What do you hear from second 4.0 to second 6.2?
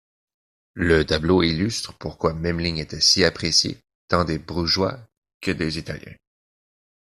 tant des Brugeois que des italiens.